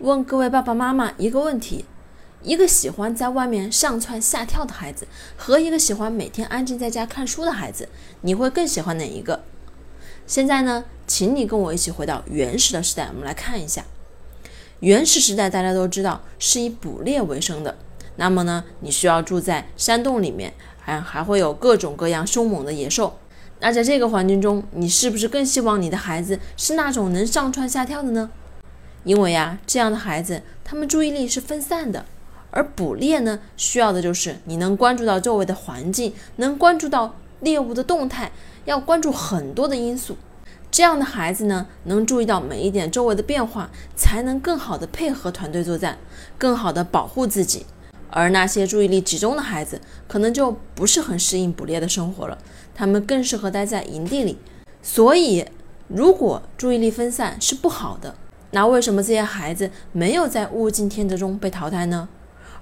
[0.00, 1.84] 问各位爸爸妈妈一个问题：
[2.44, 7.88] 一个喜欢在外面上蹿下跳的孩子，和一个喜欢每天安静在家看书的孩子，
[8.20, 9.42] 你会更喜欢哪一个？
[10.24, 13.84] 现在呢，请你跟我一起回到原始的时代，我们来看一下。
[14.78, 17.76] 原始时代大家都知道是以捕猎为生的，
[18.14, 23.18] 那么呢，你需要住在山洞里面，还还会有各种各样凶猛的野兽。
[23.58, 28.30] 那在这个环境中，你是不是更希望你的孩子是那种能上蹿下跳的呢？
[29.04, 32.04] 因为呀，这样的孩子他们注意力是分散的，
[32.50, 38.32] 而捕猎呢，需要的就是你能关注到周围的环境，能关注到猎物的动态，
[38.64, 40.16] 要关注很多的因素。
[40.70, 45.96] 这样的孩子呢，能注意到每一点周围的变化，才能更好的配合团队作战，
[46.36, 47.64] 更好的保护自己。
[48.10, 52.36] 而那些注意力集中的孩子，可能就不是很适应捕猎的生活了，
[52.74, 54.38] 他们更适合待在营地里。
[54.82, 55.46] 所以，
[55.88, 58.14] 如果注意力分散是不好的，
[58.50, 62.08] 那为什么这些孩子没有在物竞天择中被淘汰呢？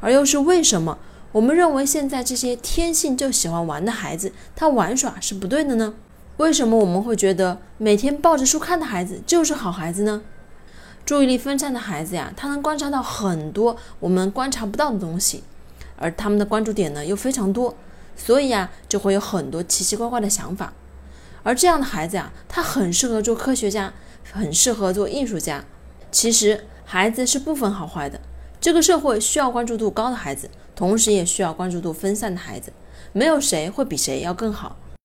[0.00, 0.98] 而又是为什么
[1.32, 5.94] 我们认为现在这些天性就喜欢玩的孩子，他玩耍是不对的呢？
[6.38, 10.22] 为什么我们会觉得每天抱着书看的孩子就是好孩子呢？
[11.04, 15.44] 注意力分散的孩子呀，他能观察到很多我们观察不到的东西，
[15.96, 17.76] 而他们的关注点呢又非常多，
[18.16, 20.72] 所以呀就会有很多奇奇怪怪的想法。
[21.42, 23.92] 而这样的孩子呀，他很适合做科学家，
[24.32, 25.64] 很适合做艺术家。
[26.16, 28.18] 其实孩子是不分好坏的，
[28.58, 32.72] 这个社会需要关注度高的孩子，同时也需要关注度分散的孩子，
[33.12, 34.76] 没有谁会比谁要更好。